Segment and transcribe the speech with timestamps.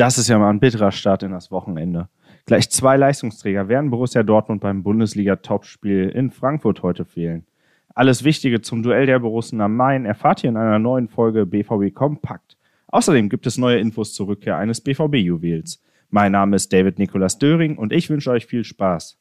[0.00, 2.08] Das ist ja mal ein bitterer Start in das Wochenende.
[2.46, 7.44] Gleich zwei Leistungsträger werden Borussia Dortmund beim Bundesliga-Topspiel in Frankfurt heute fehlen.
[7.94, 11.92] Alles Wichtige zum Duell der Borussen am Main erfahrt ihr in einer neuen Folge BVB
[11.92, 12.56] Kompakt.
[12.86, 15.82] Außerdem gibt es neue Infos zur Rückkehr eines BVB-Juwels.
[16.08, 19.18] Mein Name ist David Nikolas Döring und ich wünsche euch viel Spaß.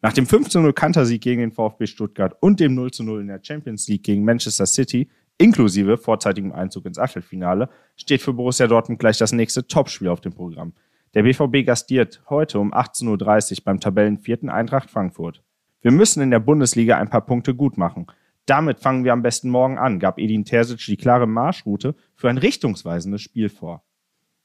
[0.00, 4.04] Nach dem 15-0 Kantersieg gegen den VfB Stuttgart und dem 0-0 in der Champions League
[4.04, 9.66] gegen Manchester City inklusive vorzeitigem Einzug ins Achtelfinale, steht für Borussia Dortmund gleich das nächste
[9.66, 10.74] Topspiel auf dem Programm.
[11.14, 15.42] Der BVB gastiert heute um 18.30 Uhr beim Tabellenvierten Eintracht Frankfurt.
[15.80, 18.06] Wir müssen in der Bundesliga ein paar Punkte gut machen.
[18.44, 22.38] Damit fangen wir am besten morgen an, gab Edin Terzic die klare Marschroute für ein
[22.38, 23.82] richtungsweisendes Spiel vor.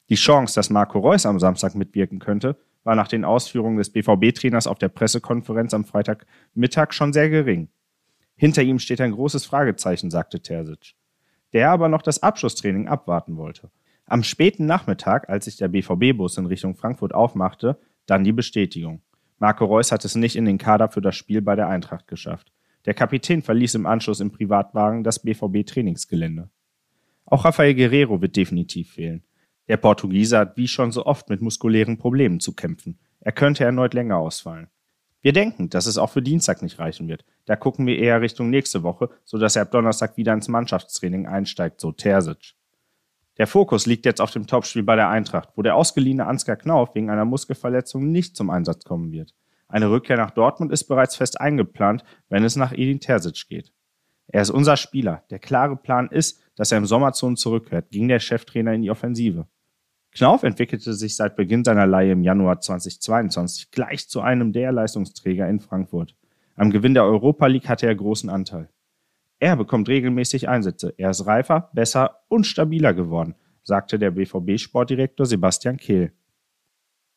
[0.10, 4.68] Die Chance, dass Marco Reus am Samstag mitwirken könnte, war nach den Ausführungen des BVB-Trainers
[4.68, 7.70] auf der Pressekonferenz am Freitagmittag schon sehr gering.
[8.42, 10.96] Hinter ihm steht ein großes Fragezeichen, sagte Terzic,
[11.54, 13.70] der aber noch das Abschlusstraining abwarten wollte.
[14.08, 19.04] Am späten Nachmittag, als sich der BVB-Bus in Richtung Frankfurt aufmachte, dann die Bestätigung.
[19.38, 22.52] Marco Reus hat es nicht in den Kader für das Spiel bei der Eintracht geschafft.
[22.86, 26.50] Der Kapitän verließ im Anschluss im Privatwagen das BVB-Trainingsgelände.
[27.26, 29.22] Auch Rafael Guerrero wird definitiv fehlen.
[29.68, 32.98] Der Portugiese hat wie schon so oft mit muskulären Problemen zu kämpfen.
[33.20, 34.70] Er könnte erneut länger ausfallen.
[35.22, 37.24] Wir denken, dass es auch für Dienstag nicht reichen wird.
[37.46, 41.80] Da gucken wir eher Richtung nächste Woche, sodass er ab Donnerstag wieder ins Mannschaftstraining einsteigt,
[41.80, 42.56] so Terzic.
[43.38, 46.96] Der Fokus liegt jetzt auf dem Topspiel bei der Eintracht, wo der ausgeliehene Ansgar Knauf
[46.96, 49.34] wegen einer Muskelverletzung nicht zum Einsatz kommen wird.
[49.68, 53.72] Eine Rückkehr nach Dortmund ist bereits fest eingeplant, wenn es nach Edin Terzic geht.
[54.28, 55.24] Er ist unser Spieler.
[55.30, 58.82] Der klare Plan ist, dass er im Sommer zu uns zurückkehrt, ging der Cheftrainer in
[58.82, 59.48] die Offensive.
[60.14, 65.48] Knauf entwickelte sich seit Beginn seiner Leihe im Januar 2022 gleich zu einem der Leistungsträger
[65.48, 66.16] in Frankfurt.
[66.56, 68.70] Am Gewinn der Europa League hatte er großen Anteil.
[69.40, 70.94] Er bekommt regelmäßig Einsätze.
[70.98, 76.12] Er ist reifer, besser und stabiler geworden, sagte der BVB-Sportdirektor Sebastian Kehl.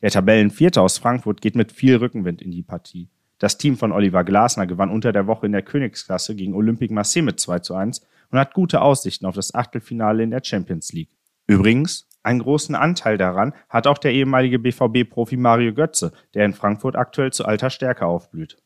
[0.01, 3.11] Der Tabellenvierter aus Frankfurt geht mit viel Rückenwind in die Partie.
[3.39, 7.25] Das Team von Oliver Glasner gewann unter der Woche in der Königsklasse gegen Olympique Marseille
[7.25, 11.11] mit 2 zu 1 und hat gute Aussichten auf das Achtelfinale in der Champions League.
[11.47, 16.97] Übrigens, einen großen Anteil daran hat auch der ehemalige BVB-Profi Mario Götze, der in Frankfurt
[16.97, 18.57] aktuell zu alter Stärke aufblüht.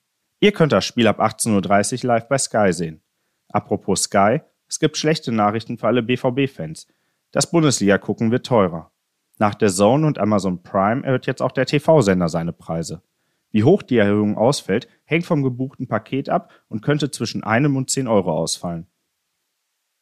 [0.40, 3.02] Ihr könnt das Spiel ab 18.30 Uhr live bei Sky sehen.
[3.48, 6.86] Apropos Sky, es gibt schlechte Nachrichten für alle BVB-Fans.
[7.32, 8.92] Das Bundesliga-Gucken wird teurer.
[9.38, 13.02] Nach der Zone und Amazon Prime erhöht jetzt auch der TV-Sender seine Preise.
[13.50, 17.90] Wie hoch die Erhöhung ausfällt, hängt vom gebuchten Paket ab und könnte zwischen einem und
[17.90, 18.86] 10 Euro ausfallen.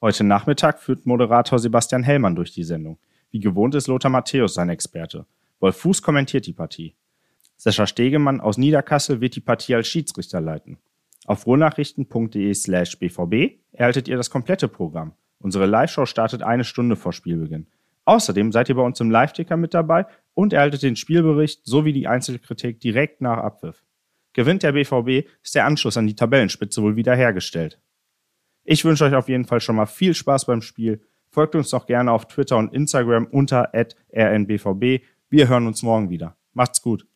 [0.02, 2.98] Heute Nachmittag führt Moderator Sebastian Hellmann durch die Sendung.
[3.30, 5.26] Wie gewohnt ist Lothar Matthäus sein Experte.
[5.60, 6.94] Wolf Fuß kommentiert die Partie.
[7.56, 10.78] Sascha Stegemann aus Niederkassel wird die Partie als Schiedsrichter leiten.
[11.24, 15.12] Auf ruhrnachrichten.de slash bvb erhaltet ihr das komplette Programm.
[15.38, 17.66] Unsere Live-Show startet eine Stunde vor Spielbeginn.
[18.04, 22.06] Außerdem seid ihr bei uns im Live-Ticker mit dabei und erhaltet den Spielbericht sowie die
[22.06, 23.82] Einzelkritik direkt nach Abpfiff.
[24.32, 27.80] Gewinnt der BVB, ist der Anschluss an die Tabellenspitze wohl wiederhergestellt.
[28.64, 31.02] Ich wünsche euch auf jeden Fall schon mal viel Spaß beim Spiel
[31.36, 35.02] Folgt uns doch gerne auf Twitter und Instagram unter rnbvb.
[35.28, 36.38] Wir hören uns morgen wieder.
[36.54, 37.06] Macht's gut.